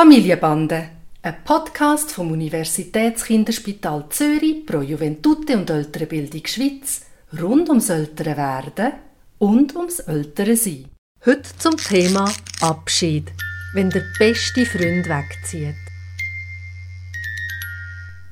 Familienbande, 0.00 0.88
ein 1.20 1.44
Podcast 1.44 2.10
vom 2.12 2.32
Universitätskinderspital 2.32 4.06
Zürich 4.08 4.64
pro 4.64 4.80
Juventute 4.80 5.58
und 5.58 5.68
ältere 5.68 6.06
Bildung 6.06 6.46
Schweiz 6.46 7.02
rund 7.38 7.68
ums 7.68 7.90
ältere 7.90 8.34
Werden 8.34 8.92
und 9.36 9.76
ums 9.76 9.98
ältere 9.98 10.56
Sein. 10.56 10.86
Heute 11.26 11.54
zum 11.58 11.76
Thema 11.76 12.32
Abschied, 12.62 13.30
wenn 13.74 13.90
der 13.90 14.04
beste 14.18 14.64
Freund 14.64 15.06
wegzieht. 15.06 15.76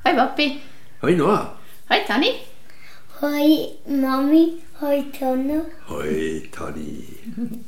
Hoi 0.07 0.15
Papi. 0.15 0.61
Hoi 1.03 1.17
Noah. 1.17 1.55
Hoi 1.91 2.01
Tani. 2.07 2.31
Hoi 3.21 3.73
Mami, 3.87 4.55
hoi 4.81 5.05
Tonne. 5.19 5.67
Hoi 5.87 6.49
Tani. 6.51 7.05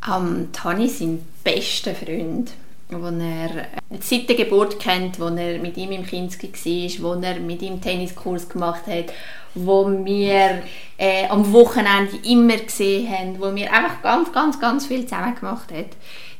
Am 0.00 0.52
Tani 0.52 0.88
sein 0.88 1.24
bester 1.44 1.94
Freund, 1.94 2.50
den 2.90 3.20
er 3.20 3.66
seit 4.00 4.28
der 4.28 4.36
Geburt 4.36 4.78
kennt, 4.78 5.18
wo 5.18 5.26
er 5.26 5.58
mit 5.58 5.76
ihm 5.76 5.92
im 5.92 6.06
Kinski 6.06 6.52
war, 6.52 7.16
wo 7.16 7.20
er 7.20 7.40
mit 7.40 7.62
ihm 7.62 7.80
Tenniskurs 7.80 8.48
gemacht 8.48 8.86
hat, 8.86 9.12
wo 9.54 9.88
wir 10.04 10.62
äh, 10.98 11.26
am 11.28 11.52
Wochenende 11.52 12.16
immer 12.24 12.56
gesehen 12.56 13.10
haben, 13.10 13.40
wo 13.40 13.54
wir 13.54 13.72
einfach 13.72 14.02
ganz, 14.02 14.32
ganz, 14.32 14.60
ganz 14.60 14.86
viel 14.86 15.04
zusammen 15.04 15.34
gemacht 15.34 15.72
haben, 15.72 15.90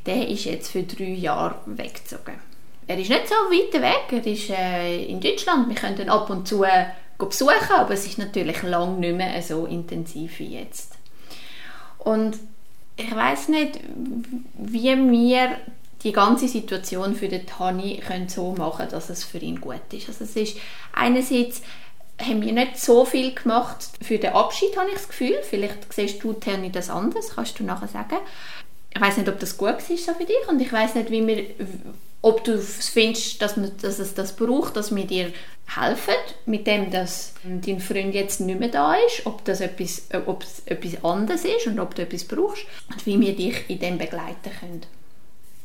der 0.05 0.29
ist 0.29 0.45
jetzt 0.45 0.71
für 0.71 0.85
drei 0.85 1.05
Jahre 1.05 1.57
weggezogen. 1.67 2.35
Er 2.87 2.99
ist 2.99 3.11
nicht 3.11 3.29
so 3.29 3.35
weit 3.35 3.83
weg, 3.83 4.13
er 4.13 4.27
ist 4.27 4.51
äh, 4.51 5.05
in 5.07 5.21
Deutschland, 5.21 5.69
wir 5.69 5.75
können 5.75 5.99
ihn 5.99 6.09
ab 6.09 6.31
und 6.31 6.47
zu 6.47 6.63
äh, 6.63 6.87
besuchen, 7.19 7.75
aber 7.75 7.95
es 7.95 8.07
ist 8.07 8.19
natürlich 8.19 8.63
lange 8.63 8.99
nicht 8.99 9.17
mehr 9.17 9.43
so 9.43 9.67
intensiv 9.67 10.39
wie 10.39 10.59
jetzt. 10.59 10.93
Und 11.99 12.39
ich 12.97 13.15
weiß 13.15 13.49
nicht, 13.49 13.81
wie 14.55 14.97
wir 15.11 15.57
die 16.07 16.13
ganze 16.13 16.47
Situation 16.47 17.17
für 17.17 17.27
den 17.27 17.47
Tani 17.47 18.01
können 18.07 18.29
so 18.29 18.53
machen 18.53 18.87
dass 18.89 19.11
es 19.11 19.25
für 19.25 19.39
ihn 19.39 19.61
gut 19.61 19.81
ist. 19.93 20.09
Also 20.09 20.23
es 20.23 20.37
ist 20.37 20.57
einerseits 20.95 21.63
haben 22.23 22.43
wir 22.43 22.53
nicht 22.53 22.79
so 22.81 23.05
viel 23.05 23.35
gemacht 23.35 23.89
für 24.01 24.19
den 24.19 24.33
Abschied, 24.33 24.77
habe 24.77 24.89
ich 24.89 24.95
das 24.95 25.09
Gefühl. 25.09 25.37
Vielleicht 25.43 25.93
siehst 25.93 26.23
du, 26.23 26.33
Tani, 26.33 26.71
das 26.71 26.91
anders, 26.91 27.31
kannst 27.35 27.59
du 27.59 27.65
nachher 27.65 27.89
sagen. 27.89 28.19
Ich 28.95 29.01
weiß 29.01 29.17
nicht, 29.19 29.29
ob 29.29 29.41
das 29.41 29.59
gut 29.59 29.77
ist 29.91 30.07
so 30.07 30.15
für 30.15 30.25
dich 30.25 30.49
und 30.49 30.61
ich 30.61 30.73
weiß 30.73 30.95
nicht, 30.95 31.11
wie 31.11 31.27
wir, 31.27 31.45
ob 32.23 32.45
du 32.45 32.59
findest, 32.59 33.43
dass, 33.43 33.57
man, 33.57 33.73
dass 33.83 33.99
es 33.99 34.15
das 34.15 34.37
braucht, 34.37 34.77
dass 34.77 34.95
wir 34.95 35.05
dir 35.05 35.33
helfen, 35.75 36.15
mit 36.47 36.69
dem, 36.69 36.91
dass 36.93 37.35
dein 37.43 37.81
Freund 37.81 38.15
jetzt 38.15 38.41
nicht 38.41 38.61
mehr 38.61 38.69
da 38.69 38.95
ist, 38.95 39.27
ob 39.27 39.45
das 39.45 39.61
etwas, 39.61 40.05
ob 40.27 40.45
es 40.45 40.63
etwas 40.67 41.05
anderes 41.05 41.45
ist 41.45 41.67
und 41.67 41.81
ob 41.81 41.97
du 41.97 42.03
etwas 42.03 42.25
brauchst 42.25 42.65
und 42.91 43.05
wie 43.05 43.21
wir 43.21 43.35
dich 43.35 43.69
in 43.69 43.81
dem 43.81 43.99
begleiten 43.99 44.51
können. 44.61 44.87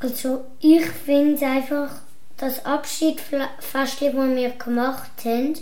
Also 0.01 0.45
ich 0.59 0.85
finde 0.85 1.45
einfach, 1.45 1.91
das 2.37 2.65
Abschiedsfest, 2.65 3.41
das 3.71 4.01
wir 4.01 4.49
gemacht 4.49 5.11
haben, 5.25 5.53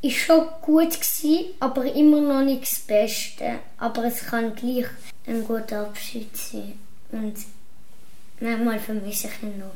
ist 0.00 0.16
schon 0.16 0.46
gut 0.62 0.92
gewesen, 0.92 1.46
aber 1.58 1.92
immer 1.92 2.20
noch 2.20 2.44
nicht 2.44 2.62
das 2.62 2.78
Beste. 2.78 3.58
Aber 3.78 4.04
es 4.04 4.26
kann 4.26 4.54
gleich 4.54 4.86
ein 5.26 5.44
guter 5.44 5.80
Abschied 5.80 6.36
sein. 6.36 6.74
Und 7.10 7.34
manchmal 8.38 8.78
vermisse 8.78 9.28
ich 9.28 9.42
ihn 9.42 9.58
noch. 9.58 9.74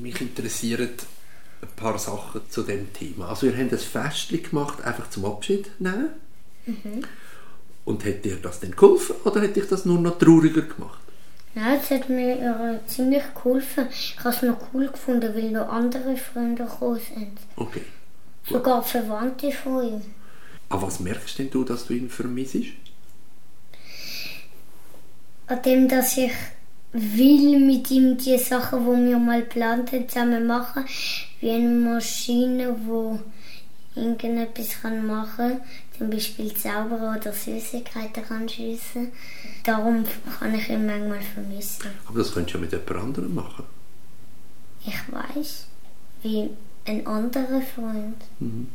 Mich 0.00 0.20
interessieren 0.20 0.90
ein 1.62 1.68
paar 1.76 1.98
Sachen 1.98 2.40
zu 2.50 2.64
dem 2.64 2.92
Thema. 2.92 3.28
Also 3.28 3.46
ihr 3.46 3.56
habt 3.56 3.72
ein 3.72 3.78
Fest 3.78 4.30
gemacht, 4.30 4.82
einfach 4.82 5.08
zum 5.10 5.24
Abschied 5.24 5.70
nehmen. 5.78 6.08
Mhm. 6.66 7.04
Und 7.84 8.04
hat 8.04 8.24
dir 8.24 8.36
das 8.42 8.58
denn 8.58 8.72
geholfen 8.72 9.14
oder 9.24 9.40
hat 9.42 9.54
dich 9.54 9.68
das 9.68 9.84
nur 9.84 10.00
noch 10.00 10.18
trauriger 10.18 10.62
gemacht? 10.62 11.05
Nein, 11.56 11.80
es 11.82 11.90
hat 11.90 12.10
mir 12.10 12.36
ja, 12.36 12.78
ziemlich 12.86 13.22
geholfen. 13.34 13.86
Ich 13.90 14.18
habe 14.18 14.28
es 14.28 14.42
noch 14.42 14.58
cool 14.74 14.88
gefunden, 14.88 15.34
weil 15.34 15.50
noch 15.50 15.70
andere 15.70 16.14
Freunde 16.14 16.64
gekommen 16.64 17.00
sind. 17.00 17.32
Okay. 17.56 17.80
Sogar 18.44 18.82
Verwandte 18.82 19.50
von 19.50 19.88
ihm. 19.88 20.02
Aber 20.68 20.82
was 20.82 21.00
merkst 21.00 21.38
denn 21.38 21.48
du, 21.48 21.64
dass 21.64 21.86
du 21.86 21.94
ihn 21.94 22.10
vermisst? 22.10 22.56
An 25.46 25.62
dem, 25.62 25.88
dass 25.88 26.18
ich 26.18 26.32
will 26.92 27.58
mit 27.58 27.90
ihm 27.90 28.18
die 28.18 28.36
Sachen, 28.36 28.80
die 28.80 29.08
wir 29.08 29.18
mal 29.18 29.40
geplant 29.40 29.92
haben, 29.92 30.08
zusammen 30.10 30.46
machen. 30.46 30.84
Wie 31.40 31.52
eine 31.52 31.68
Maschine, 31.70 32.76
die 32.78 33.98
irgendetwas 33.98 34.76
machen 34.82 35.36
kann. 35.36 35.60
Zum 35.96 36.10
Beispiel 36.10 36.52
Zauberer 36.54 37.16
oder 37.18 37.32
Süßigkeiten 37.32 38.24
kann 38.26 38.48
schiessen. 38.48 39.12
Darum 39.64 40.04
kann 40.38 40.54
ich 40.54 40.68
ihn 40.68 40.86
manchmal 40.86 41.22
vermissen. 41.22 41.90
Aber 42.06 42.18
das 42.18 42.32
könntest 42.34 42.54
du 42.54 42.58
ja 42.58 42.64
mit 42.64 42.72
jemand 42.72 43.04
anderem 43.04 43.34
machen. 43.34 43.64
Ich 44.84 44.98
weiß. 45.10 45.66
Wie 46.22 46.50
ein 46.84 47.06
anderer 47.06 47.62
Freund. 47.62 48.16
Mhm. 48.40 48.68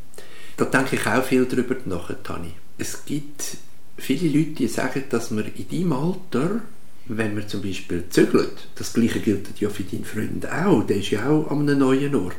Da 0.56 0.64
denke 0.64 0.96
ich 0.96 1.06
auch 1.06 1.22
viel 1.22 1.46
drüber 1.46 1.76
nach, 1.84 2.12
Tani. 2.22 2.52
Es 2.76 3.04
gibt 3.04 3.56
viele 3.96 4.28
Leute, 4.28 4.50
die 4.52 4.68
sagen, 4.68 5.04
dass 5.08 5.30
man 5.30 5.46
in 5.54 5.68
deinem 5.68 5.92
Alter 5.92 6.60
wenn 7.06 7.34
man 7.34 7.48
zum 7.48 7.62
Beispiel 7.62 8.04
zügelt, 8.10 8.68
das 8.76 8.92
gleiche 8.92 9.20
gilt 9.20 9.60
ja 9.60 9.68
für 9.68 9.82
deinen 9.82 10.04
Freund 10.04 10.50
auch, 10.50 10.82
der 10.84 10.98
ist 10.98 11.10
ja 11.10 11.28
auch 11.28 11.50
an 11.50 11.68
einem 11.68 11.80
neuen 11.80 12.14
Ort, 12.14 12.36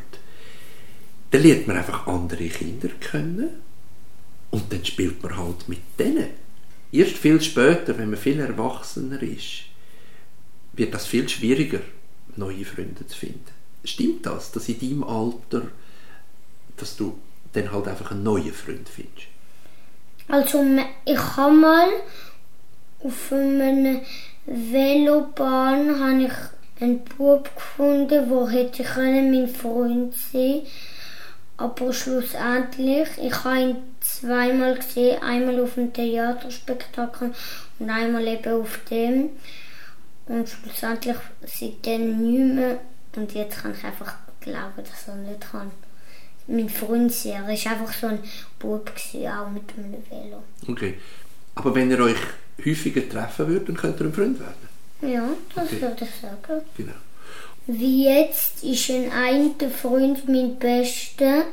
dann 1.31 1.43
lernt 1.43 1.67
man 1.67 1.77
einfach 1.77 2.07
andere 2.07 2.47
Kinder 2.47 2.89
kennen 2.99 3.49
und 4.53 4.71
dann 4.71 4.85
spielt 4.85 5.23
man 5.23 5.35
halt 5.35 5.67
mit 5.67 5.79
denen. 5.97 6.29
Erst 6.91 7.17
viel 7.17 7.41
später, 7.41 7.97
wenn 7.97 8.11
man 8.11 8.19
viel 8.19 8.39
erwachsener 8.39 9.19
ist, 9.23 9.63
wird 10.73 10.93
das 10.93 11.07
viel 11.07 11.27
schwieriger, 11.27 11.79
neue 12.35 12.63
Freunde 12.63 13.05
zu 13.07 13.17
finden. 13.17 13.51
Stimmt 13.83 14.27
das, 14.27 14.51
dass 14.51 14.69
in 14.69 14.79
deinem 14.79 15.03
Alter, 15.03 15.69
dass 16.77 16.95
du 16.95 17.17
dann 17.53 17.71
halt 17.71 17.87
einfach 17.87 18.11
einen 18.11 18.21
neuen 18.21 18.53
Freund 18.53 18.87
findest? 18.87 19.27
Also 20.27 20.63
ich 21.03 21.19
habe 21.35 21.55
mal 21.55 21.89
auf 22.99 23.31
einem 23.31 24.01
Velobahn 24.45 25.99
habe 25.99 26.25
ich 26.25 26.81
einen 26.81 27.03
Bub 27.03 27.49
gefunden, 27.55 28.29
wo 28.29 28.47
hätte 28.47 28.83
können 28.83 29.31
mein 29.31 29.47
Freund 29.47 30.13
sein 30.13 30.61
aber 31.57 31.93
schlussendlich, 31.93 33.07
ich 33.21 33.43
habe 33.43 33.59
ihn 33.59 33.75
zweimal 34.23 34.75
gesehen, 34.75 35.21
einmal 35.21 35.59
auf 35.59 35.75
dem 35.75 35.91
Theaterspektakel 35.91 37.33
und 37.79 37.89
einmal 37.89 38.27
eben 38.27 38.61
auf 38.61 38.79
dem. 38.89 39.29
Und 40.27 40.47
schlussendlich 40.47 41.17
seitdem 41.45 42.21
nicht 42.21 42.55
mehr. 42.55 42.79
Und 43.15 43.33
jetzt 43.33 43.61
kann 43.61 43.73
ich 43.77 43.83
einfach 43.83 44.15
glauben, 44.39 44.77
dass 44.77 45.07
er 45.07 45.15
nicht 45.15 45.41
kann. 45.41 45.71
Mein 46.47 46.69
Freund. 46.69 47.13
Er 47.25 47.43
war 47.43 47.49
einfach 47.49 47.93
so 47.93 48.07
ein 48.07 48.19
Bub, 48.59 48.89
auch 48.89 49.49
mit 49.49 49.63
einem 49.77 50.03
Velo. 50.09 50.43
Okay. 50.67 50.97
Aber 51.55 51.75
wenn 51.75 51.91
ihr 51.91 51.99
euch 51.99 52.17
häufiger 52.65 53.07
treffen 53.07 53.47
würdet, 53.47 53.69
dann 53.69 53.77
könnt 53.77 53.99
ihr 53.99 54.07
ein 54.07 54.13
Freund 54.13 54.39
werden? 54.39 55.13
Ja, 55.13 55.29
das 55.53 55.65
okay. 55.65 55.81
würde 55.81 56.05
ich 56.05 56.21
sagen. 56.21 56.61
Genau. 56.77 56.93
Wie 57.67 58.05
jetzt 58.05 58.63
ist 58.63 58.89
ein 58.89 59.11
einer 59.11 59.69
Freund 59.69 60.27
mein 60.27 60.57
bester, 60.57 61.45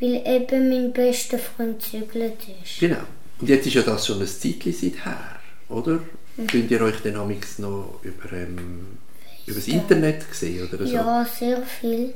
weil 0.00 0.22
eben 0.26 0.68
mein 0.68 0.92
bester 0.92 1.38
Freund 1.38 1.82
zügelt 1.82 2.38
ist. 2.62 2.80
Genau. 2.80 3.02
Und 3.40 3.48
jetzt 3.48 3.66
ist 3.66 3.74
ja 3.74 3.82
das 3.82 4.06
schon 4.06 4.20
ein 4.20 4.26
Zeitchen 4.26 4.72
seither, 4.72 5.40
oder? 5.68 6.00
Mhm. 6.36 6.46
Könnt 6.46 6.70
ihr 6.70 6.80
euch 6.80 7.00
dann 7.02 7.14
noch 7.14 8.00
über, 8.02 8.32
ähm, 8.32 8.98
über 9.46 9.56
das 9.56 9.68
Internet 9.68 10.24
sehen 10.32 10.68
oder 10.68 10.86
so? 10.86 10.92
Ja, 10.92 11.24
sehr 11.24 11.62
viel. 11.62 12.14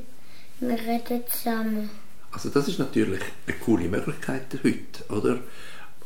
Wir 0.59 0.77
reden 0.77 1.23
zusammen. 1.29 1.89
Also 2.31 2.49
das 2.49 2.67
ist 2.67 2.79
natürlich 2.79 3.21
eine 3.47 3.57
coole 3.57 3.87
Möglichkeit 3.87 4.47
heute, 4.63 5.13
oder? 5.13 5.39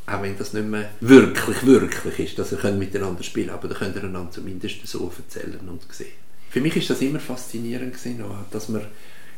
auch 0.07 0.21
wenn 0.21 0.37
das 0.37 0.53
nicht 0.53 0.65
mehr 0.65 0.89
wirklich, 1.01 1.65
wirklich 1.65 2.19
ist, 2.19 2.39
dass 2.39 2.53
ihr 2.53 2.71
miteinander 2.71 3.23
spielen 3.23 3.47
könnt, 3.47 3.59
aber 3.59 3.67
dann 3.67 3.77
könnt 3.77 3.95
ihr 3.97 4.03
einander 4.05 4.31
zumindest 4.31 4.87
so 4.87 5.11
erzählen 5.15 5.59
und 5.67 5.81
sehen. 5.93 6.07
Für 6.49 6.61
mich 6.61 6.77
ist 6.77 6.89
das 6.89 7.01
immer 7.01 7.19
faszinierend 7.19 7.93
gewesen, 7.93 8.23
dass 8.51 8.69
man 8.69 8.83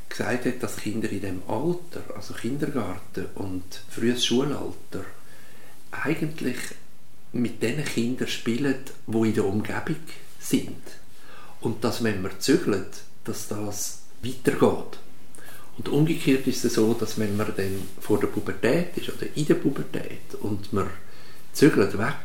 gesagt 0.10 0.46
hat, 0.46 0.64
dass 0.64 0.78
Kinder 0.78 1.10
in 1.10 1.22
dem 1.22 1.42
Alter, 1.48 2.16
also 2.16 2.34
Kindergarten 2.34 3.28
und 3.36 3.64
frühes 3.90 4.26
Schulalter, 4.26 5.06
eigentlich 5.92 6.58
mit 7.32 7.62
den 7.62 7.84
Kindern 7.86 8.28
spielen, 8.28 8.76
die 9.08 9.18
in 9.18 9.34
der 9.34 9.46
Umgebung 9.46 9.98
sind. 10.40 10.82
Und 11.62 11.84
dass, 11.84 12.04
wenn 12.04 12.22
man 12.22 12.40
zügelt, 12.40 13.04
dass 13.24 13.48
das 13.48 14.02
weitergeht. 14.24 15.00
Und 15.78 15.90
umgekehrt 15.90 16.48
ist 16.48 16.66
es 16.66 16.74
so, 16.74 16.94
dass 16.94 17.18
wenn 17.18 17.38
man 17.38 17.54
dann 17.56 17.88
vor 18.02 18.20
der 18.20 18.28
Pubertät 18.28 18.98
ist 18.98 19.10
oder 19.10 19.28
in 19.36 19.46
der 19.46 19.56
Pubertät 19.56 20.36
und 20.42 20.74
man 20.74 20.90
zögert 21.54 21.98
weg, 21.98 22.16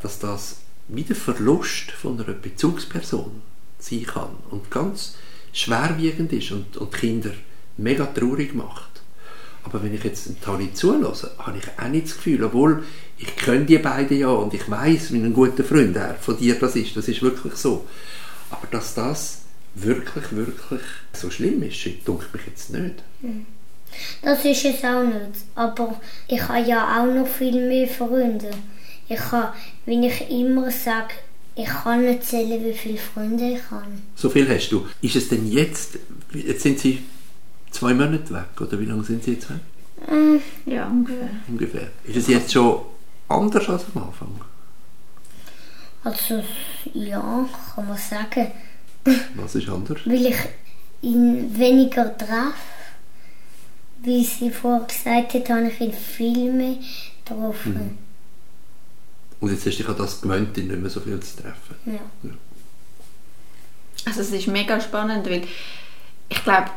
dass 0.00 0.18
das 0.18 0.58
wieder 0.88 1.14
Verlust 1.14 1.90
von 1.90 2.20
einer 2.20 2.32
Bezugsperson 2.32 3.42
sein 3.78 4.06
kann 4.06 4.36
und 4.50 4.70
ganz 4.70 5.16
schwerwiegend 5.56 6.32
ist 6.32 6.52
und, 6.52 6.76
und 6.76 6.92
Kinder 6.92 7.32
mega 7.78 8.06
traurig 8.06 8.54
macht. 8.54 8.90
Aber 9.64 9.82
wenn 9.82 9.94
ich 9.94 10.04
jetzt 10.04 10.26
den 10.28 10.40
Tani 10.40 10.72
zulasse, 10.74 11.32
habe 11.38 11.58
ich 11.58 11.64
auch 11.82 11.88
nicht 11.88 12.06
das 12.06 12.16
Gefühl, 12.16 12.44
obwohl 12.44 12.84
ich 13.18 13.34
kenne 13.34 13.64
die 13.64 13.78
beiden 13.78 14.18
ja 14.18 14.28
und 14.28 14.54
ich 14.54 14.70
weiß, 14.70 15.12
wie 15.12 15.18
ein 15.18 15.32
guter 15.32 15.64
Freund 15.64 15.96
er 15.96 16.14
von 16.14 16.38
dir 16.38 16.56
das 16.56 16.76
ist, 16.76 16.96
das 16.96 17.08
ist 17.08 17.22
wirklich 17.22 17.54
so. 17.54 17.86
Aber 18.50 18.66
dass 18.70 18.94
das 18.94 19.42
wirklich, 19.74 20.24
wirklich 20.30 20.82
so 21.12 21.30
schlimm 21.30 21.62
ist, 21.62 21.84
denke 21.84 22.26
mich 22.32 22.46
jetzt 22.46 22.70
nicht. 22.70 23.02
Das 24.22 24.44
ist 24.44 24.64
es 24.64 24.84
auch 24.84 25.02
nicht. 25.02 25.40
Aber 25.54 26.00
ich 26.28 26.42
habe 26.46 26.68
ja 26.68 27.00
auch 27.00 27.12
noch 27.12 27.26
viel 27.26 27.66
mehr 27.66 27.88
Freunde. 27.88 28.50
Ich 29.08 29.32
habe, 29.32 29.54
wie 29.86 30.06
ich 30.06 30.30
immer 30.30 30.70
sage, 30.70 31.14
ich 31.56 31.66
kann 31.66 32.04
nicht 32.04 32.22
zählen, 32.24 32.64
wie 32.64 32.74
viele 32.74 32.98
Freunde 32.98 33.54
ich 33.54 33.70
habe. 33.70 33.86
So 34.14 34.28
viel 34.28 34.48
hast 34.48 34.68
du. 34.68 34.86
Ist 35.00 35.16
es 35.16 35.28
denn 35.28 35.50
jetzt, 35.50 35.98
jetzt 36.32 36.62
sind 36.62 36.78
sie 36.78 37.02
zwei 37.70 37.94
Monate 37.94 38.32
weg, 38.32 38.60
oder 38.60 38.78
wie 38.78 38.84
lange 38.84 39.02
sind 39.02 39.24
sie 39.24 39.32
jetzt 39.32 39.48
weg? 39.50 39.60
Ja, 40.66 40.86
ungefähr. 40.86 41.30
Ungefähr. 41.48 41.88
Ist 42.04 42.16
es 42.16 42.28
jetzt 42.28 42.52
schon 42.52 42.82
anders 43.28 43.68
als 43.68 43.84
am 43.94 44.02
Anfang? 44.04 44.40
Also, 46.04 46.44
ja, 46.94 47.48
kann 47.74 47.88
man 47.88 47.96
sagen. 47.96 48.52
Was 49.34 49.54
ist 49.54 49.68
anders? 49.68 49.98
Weil 50.04 50.26
ich 50.26 50.36
ihn 51.02 51.58
weniger 51.58 52.16
treffe. 52.16 52.52
Wie 54.02 54.22
sie 54.22 54.50
vorher 54.50 54.86
gesagt 54.86 55.34
hat, 55.34 55.48
habe 55.48 55.68
ich 55.68 55.80
ihn 55.80 55.92
viel 55.92 56.52
mehr 56.52 56.76
getroffen. 57.24 57.98
Und 59.40 59.50
jetzt 59.50 59.66
hast 59.66 59.78
du 59.78 59.82
dich 59.82 59.88
an 59.88 59.96
das 59.98 60.20
gewöhnt, 60.20 60.56
nicht 60.56 60.68
mehr 60.68 60.90
so 60.90 61.00
viel 61.00 61.20
zu 61.20 61.42
treffen. 61.42 61.76
Ja. 61.84 62.30
Also 64.06 64.20
es 64.20 64.30
ist 64.30 64.46
mega 64.46 64.80
spannend, 64.80 65.28
weil 65.28 65.42
ich 66.28 66.42
glaube, 66.44 66.70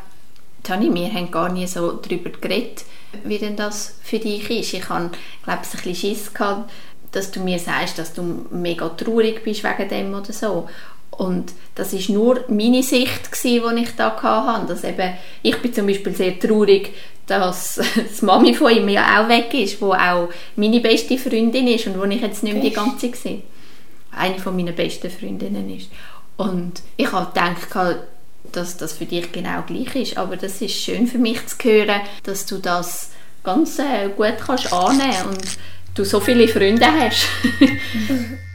Tani, 0.62 0.92
wir 0.92 1.12
haben 1.12 1.30
gar 1.30 1.50
nie 1.50 1.66
so 1.66 1.92
darüber 1.92 2.30
geredet, 2.30 2.84
wie 3.24 3.38
denn 3.38 3.56
das 3.56 3.94
für 4.02 4.18
dich 4.18 4.50
ist. 4.50 4.74
Ich 4.74 4.88
habe, 4.88 5.10
glaube 5.44 5.60
ich, 5.62 5.68
ein 5.68 5.82
bisschen 5.82 5.94
Schiss 5.94 6.34
gehabt, 6.34 6.70
dass 7.12 7.30
du 7.30 7.40
mir 7.40 7.58
sagst, 7.58 7.98
dass 7.98 8.12
du 8.12 8.46
mega 8.50 8.88
traurig 8.90 9.42
bist 9.42 9.64
wegen 9.64 9.88
dem 9.88 10.14
oder 10.14 10.32
so. 10.32 10.68
Und 11.10 11.52
das 11.74 11.92
ist 11.92 12.08
nur 12.08 12.44
meine 12.48 12.82
Sicht 12.82 13.32
gewesen, 13.32 13.76
die 13.76 13.82
ich 13.82 13.96
da 13.96 14.16
hatte. 14.22 14.66
Dass 14.66 14.84
eben, 14.84 15.14
ich 15.42 15.56
bin 15.58 15.74
zum 15.74 15.86
Beispiel 15.86 16.14
sehr 16.14 16.38
traurig, 16.38 16.94
dass 17.30 17.80
die 17.96 18.24
Mami 18.24 18.54
von 18.54 18.76
ihm 18.76 18.88
ja 18.88 19.22
auch 19.22 19.28
weg 19.28 19.54
ist, 19.54 19.80
wo 19.80 19.92
auch 19.92 20.28
meine 20.56 20.80
beste 20.80 21.16
Freundin 21.16 21.68
ist 21.68 21.86
und 21.86 21.98
wo 21.98 22.04
ich 22.04 22.20
jetzt 22.20 22.42
nicht 22.42 22.54
mehr 22.54 22.62
die 22.62 22.72
ganze 22.72 22.98
Zeit 22.98 23.16
sehe. 23.16 23.42
Eine 24.12 24.38
von 24.38 24.56
meinen 24.56 24.74
besten 24.74 25.10
Freundinnen 25.10 25.74
ist. 25.76 25.88
Und 26.36 26.82
ich 26.96 27.10
habe 27.12 27.26
gedacht, 27.26 28.00
dass 28.52 28.76
das 28.76 28.94
für 28.94 29.04
dich 29.04 29.30
genau 29.30 29.62
gleich 29.66 29.94
ist. 29.94 30.16
Aber 30.18 30.36
das 30.36 30.60
ist 30.60 30.74
schön 30.74 31.06
für 31.06 31.18
mich 31.18 31.46
zu 31.46 31.56
hören, 31.62 32.00
dass 32.24 32.46
du 32.46 32.58
das 32.58 33.10
ganz 33.44 33.78
äh, 33.78 34.08
gut 34.16 34.34
kannst 34.44 34.72
annehmen 34.72 35.28
und 35.28 35.58
du 35.94 36.04
so 36.04 36.20
viele 36.20 36.48
Freunde 36.48 36.86
hast. 36.86 37.28